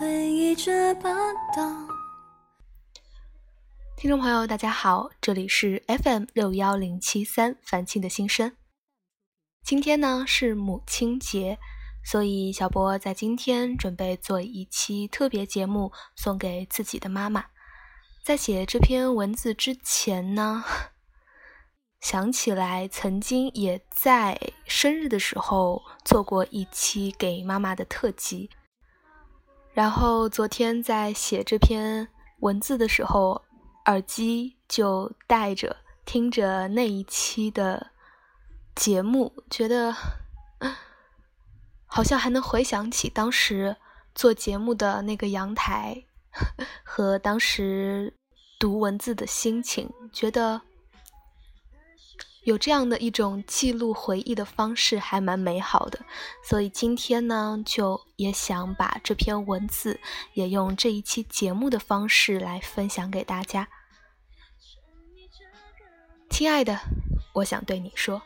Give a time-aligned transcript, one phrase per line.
[0.00, 1.10] 回忆这把
[1.54, 1.86] 刀
[3.98, 8.56] 听众朋友，大家好，这里是 FM 六幺零七三樊青的心声。
[9.62, 11.58] 今天呢是母亲节，
[12.02, 17.44] 所以小波在今天准备做一期特别节目，送给自己的妈妈。
[18.24, 20.64] 在写这篇文字之前呢，
[22.00, 28.48] 想起来曾经也在生日的时候做过一期给妈妈的特辑。
[29.72, 32.08] 然后昨天在写这篇
[32.40, 33.42] 文字的时候。
[33.86, 37.90] 耳机就戴着，听着那一期的
[38.74, 39.96] 节目，觉得
[41.86, 43.74] 好像还能回想起当时
[44.14, 46.04] 做节目的那个阳台
[46.84, 48.14] 和当时
[48.60, 50.60] 读文字的心情，觉得
[52.44, 56.00] 有这样的一种记录回忆的方式还蛮美好的。
[56.42, 60.00] 所以今天呢，就也想把这篇文字
[60.34, 63.68] 也用这一期节目的方式来分享给大家。
[66.30, 66.80] 亲爱的，
[67.34, 68.22] 我想对你说，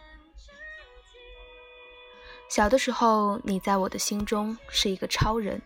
[2.48, 5.60] 小的时候你在我的心中是一个超人，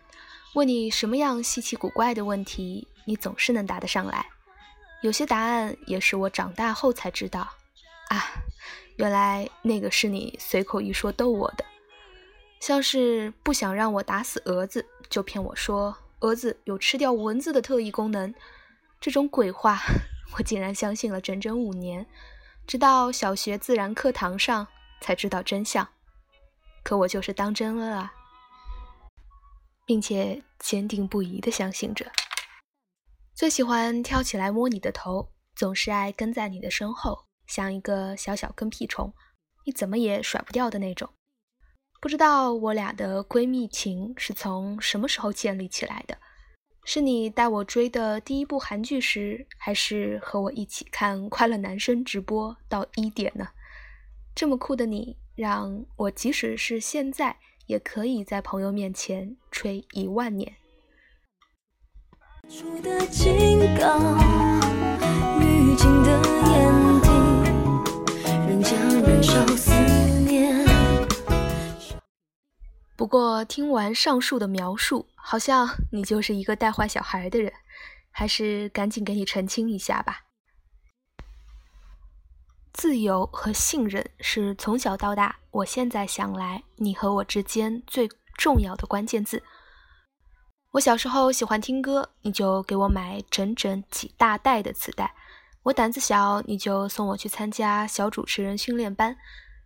[0.55, 4.25] 问你什么样稀奇古怪的问题，你总是能答得上来。
[5.01, 7.47] 有些答案也是我长大后才知道，
[8.09, 8.43] 啊，
[8.97, 11.65] 原来那个是你随口一说逗我的，
[12.59, 18.33] 像是不想让我打死蛾子，就骗我说蛾子有吃掉蚊子的特异功能，
[18.99, 19.79] 这种鬼话。
[20.37, 22.05] 我竟然相信了整整五年，
[22.67, 24.67] 直到小学自然课堂上
[25.01, 25.87] 才知道真相。
[26.83, 28.13] 可我就是当真了啊，
[29.87, 32.11] 并且坚定不移地相信着。
[33.33, 39.11] 最喜欢跳起来摸你的头，总是爱跟在你的身后，像一个小小跟屁虫，
[39.65, 41.09] 你怎么也甩不掉的那种。
[41.99, 46.17] 不知道我俩的闺蜜情是从什么时候建立起来的。
[46.85, 53.49] 是你带我追的第一部韩剧时，还是和我一起看快乐男生直播到一点呢？
[54.33, 60.55] 这么酷的你，让我即使是现在，也可以在朋友面前吹一万年
[62.81, 63.99] 的情感
[66.03, 66.78] 的眼。
[69.21, 69.71] 受思
[70.25, 70.65] 念
[72.95, 77.53] 不过听完上述的描述，好像你就是一个带坏小孩的人，
[78.11, 80.21] 还是赶紧给你澄清一下吧。
[82.73, 89.43] 自由和信任是从小到大，我现在想来，你和我之间最重要的关键字。
[90.71, 95.07] 我小时候喜欢听歌，你就给我买整整几大袋的磁带；
[95.63, 99.13] 我胆子小，你就送我去参加小主持人训练班；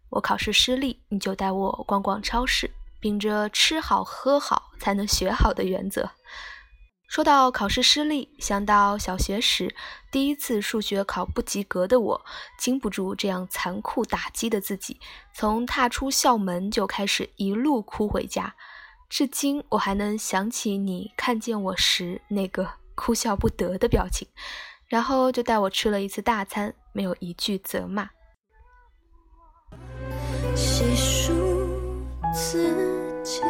[0.09, 2.71] 我考试失利，你就带我逛逛超市。
[2.99, 6.09] 秉着吃好喝好才能学好的原则。
[7.07, 9.75] 说到考试失利，想到小学时
[10.09, 12.25] 第一次数学考不及格的我，
[12.57, 14.99] 经不住这样残酷打击的自己，
[15.35, 18.55] 从踏出校门就开始一路哭回家。
[19.09, 24.27] 至今我还能想起你看见我时那个哭笑不得的表情，
[24.87, 28.09] 然后就带我吃了一次大餐，没有一句责骂。
[30.55, 31.33] 细数
[32.33, 33.41] 自己。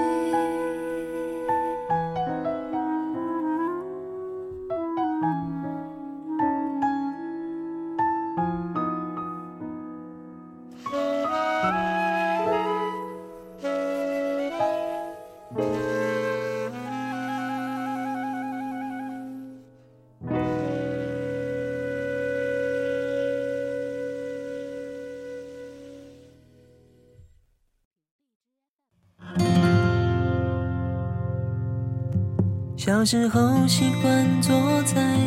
[32.86, 34.54] 小时候习惯坐
[34.84, 35.18] 在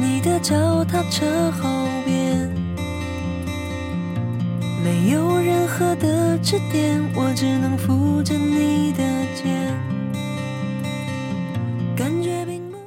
[0.00, 2.48] 你的脚踏车后边，
[4.82, 9.02] 没有任何的支点，我只能扶着你的
[9.34, 9.78] 肩。
[11.94, 12.78] 感觉并不。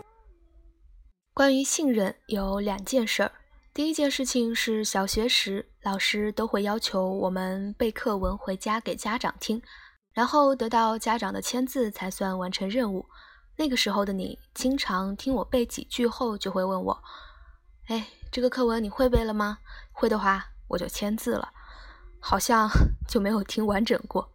[1.35, 3.31] 关于信任有两件事儿，
[3.75, 9.61] 第一件事情是小学时老师都会要求我们背课文回家给家长听，
[10.15, 13.05] 然后得到家长的签字才算完成任务。
[13.57, 17.03] 那个时候的你，经常听我背几句后，就会问我
[17.87, 19.59] ：“哎，这个课文你会背了吗？
[19.91, 21.53] 会的话，我就签字了。”
[22.19, 22.69] 好像
[23.07, 24.31] 就没有听完整过。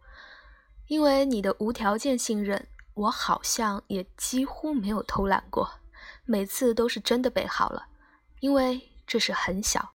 [0.87, 5.69] 因为你的无条件信任，我好像也几乎没有偷懒过，
[6.25, 7.87] 每次都是真的背好了。
[8.39, 9.93] 因为这是很小，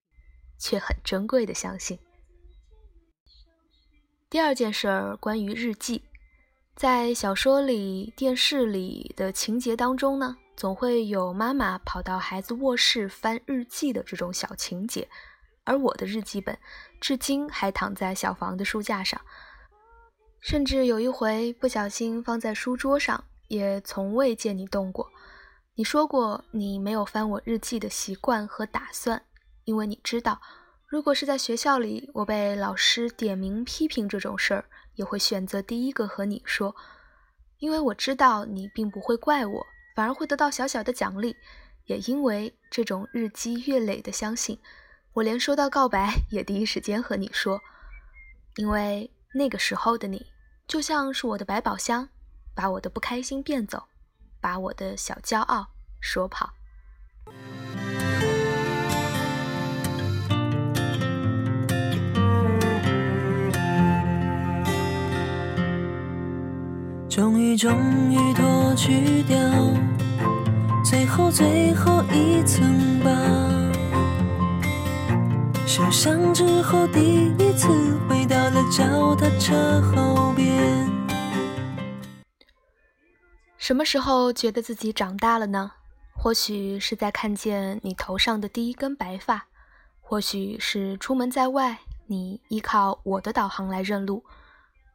[0.59, 1.97] 却很珍贵的相信。
[4.29, 6.03] 第二件事儿，关于日记。
[6.75, 15.07] 在小说里、电视里的情节当中呢，总会有妈妈跑到孩子卧室翻日记的这种小情节，
[15.63, 16.57] 而我的日记本
[16.99, 19.21] 至今还躺在小房的书架上，
[20.41, 25.09] 甚至有一回不小心放在书桌上，也从未见你动过。
[25.75, 29.23] 你说过你没有翻我日记的习惯和打算，
[29.63, 30.41] 因为你知道，
[30.87, 34.65] 如果是在学校里，我被老师点名批评这种事儿。
[34.95, 36.73] 也会选择第一个和你说，
[37.57, 41.35] 因为我知道你并不会怪我，反而会得到小小的奖励。
[41.87, 44.57] 也因为这种日积月累的相信，
[45.11, 47.59] 我连收到告白也第一时间和你说，
[48.55, 50.27] 因为那个时候的你
[50.65, 52.07] 就像是我的百宝箱，
[52.55, 53.83] 把我的不开心变走，
[54.39, 55.67] 把我的小骄傲
[55.99, 56.53] 说跑。
[67.15, 67.71] 终于，终
[68.11, 69.37] 于脱去掉
[70.83, 73.09] 最后最后一层吧。
[75.65, 77.69] 受伤之后，第一次
[78.09, 80.85] 回到了脚踏车后边。
[83.57, 85.71] 什么时候觉得自己长大了呢？
[86.17, 89.45] 或许是在看见你头上的第一根白发，
[90.01, 94.25] 或许是出门在外，你依靠我的导航来认路，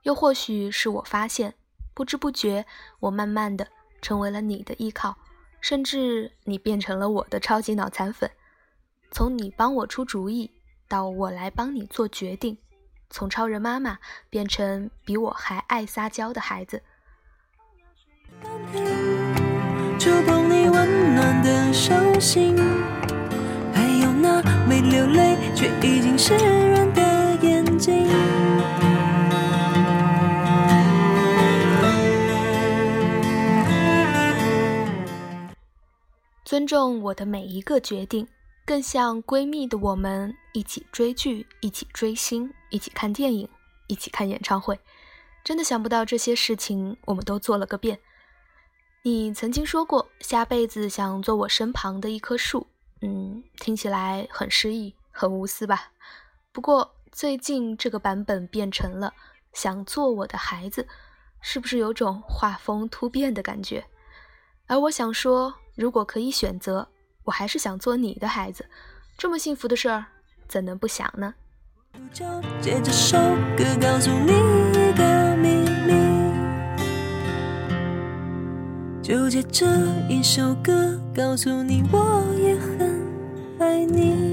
[0.02, 1.54] 又或许是我发现。
[2.00, 2.64] 不知不觉，
[2.98, 3.68] 我慢慢的
[4.00, 5.18] 成为了你的依靠，
[5.60, 8.30] 甚至你变成了我的超级脑残粉。
[9.10, 10.50] 从你帮我出主意，
[10.88, 12.56] 到我来帮你做决定，
[13.10, 13.98] 从超人妈妈
[14.30, 16.82] 变成比我还爱撒娇的孩子。
[19.98, 22.56] 触碰你温暖的手心，
[23.74, 26.79] 还有那没流泪却已经湿润
[36.50, 38.26] 尊重我的每一个决定，
[38.66, 43.48] 更像闺蜜的我们一起追剧，一起追星，一起看电影，
[43.86, 44.80] 一起看演唱会。
[45.44, 48.00] 真的想不到这些事情我们都做了个遍。
[49.04, 52.66] 你曾经说过下辈子想做我身旁的一棵树，
[53.00, 55.92] 嗯，听起来很诗意，很无私吧？
[56.50, 59.14] 不过最近这个版本变成了
[59.52, 60.88] 想做我的孩子，
[61.40, 63.86] 是不是有种画风突变的感觉？
[64.70, 65.52] 而我想说。
[65.76, 66.86] 如果可以选择，
[67.24, 68.66] 我还是想做你的孩子。
[69.16, 70.04] 这么幸福的事儿，
[70.46, 71.32] 怎能不想呢？
[72.60, 73.16] 借这首
[73.56, 74.32] 歌告诉你
[74.74, 75.54] 一个秘
[75.86, 75.94] 密，
[79.02, 79.64] 就借这
[80.06, 83.00] 一首歌告诉你，我也很
[83.58, 84.29] 爱你。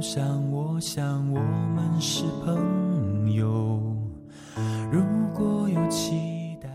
[0.00, 3.78] 的路上，我想我们是朋友。
[4.90, 5.02] 如
[5.34, 6.68] 果有期待，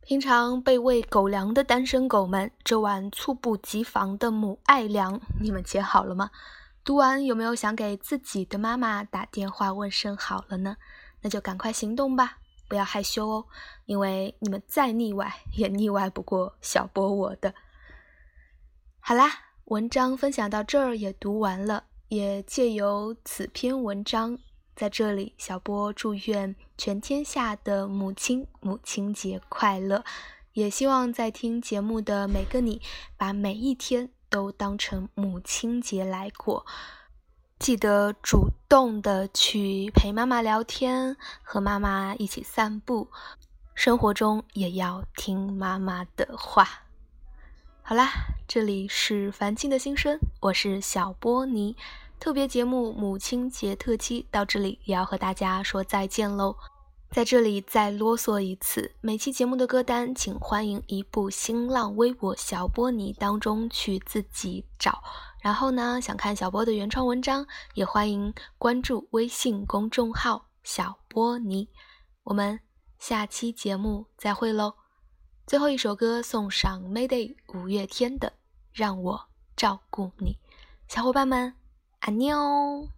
[0.00, 6.30] 平常被喂狗粮的单身狗们，这碗猝不及防的母爱粮，你们切好了吗？
[6.84, 10.76] 读完有没有想给自己的妈妈打电话问声好了呢？
[11.22, 13.46] 那就赶快行动吧，不要害羞哦，
[13.86, 17.54] 因为你们再腻歪，也腻歪不过小波我的。
[18.98, 19.30] 好啦。
[19.66, 24.38] 文章分享到这儿也读完了，也借由此篇文章，
[24.76, 30.04] 在这里，小波祝愿全天下的母亲母亲节快乐，
[30.52, 32.82] 也希望在听节目的每个你，
[33.16, 36.66] 把每一天都当成母亲节来过，
[37.58, 43.08] 记得主动的去陪妈妈聊天，和妈妈一起散步，
[43.74, 46.83] 生活中也要听妈妈的话。
[47.86, 48.08] 好啦，
[48.48, 51.76] 这里是凡青的心声，我是小波尼。
[52.18, 56.56] 特别节目母亲节特辑到这里也要和大家说再见喽。
[57.10, 65.02] 在这里再啰嗦一次，每期节目的歌单，请欢迎移步新浪微博小波尼当中去自己找。
[65.42, 71.68] 然后呢，想看小波的原创文章，也欢迎关注微信公众号小波尼。
[72.22, 72.60] 我们
[72.98, 74.83] 下期节目再会喽。
[75.46, 78.28] 最后一首歌送上 Mayday 五月天的
[78.72, 80.38] 《让我照顾你》，
[80.94, 81.54] 小伙伴们，
[82.00, 82.88] 安妞。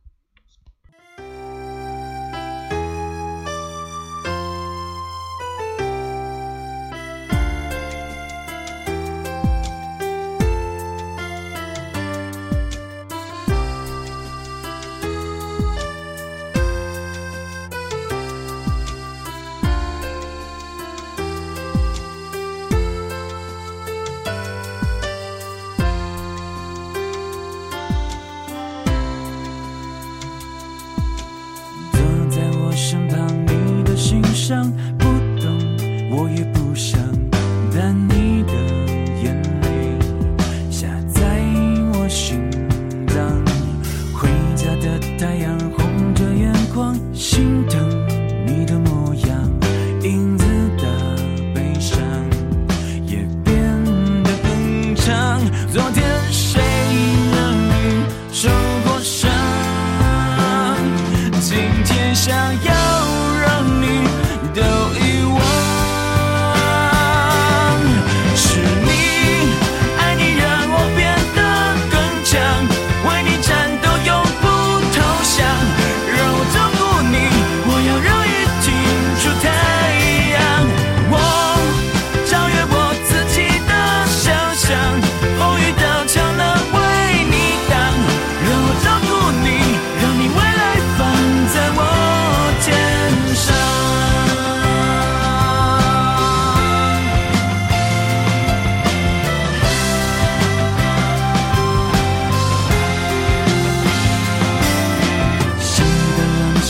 [34.46, 34.72] 像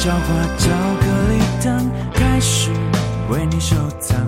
[0.07, 0.21] 校花
[0.57, 0.71] 巧
[1.01, 2.71] 克力糖，开始
[3.29, 4.25] 为你收藏。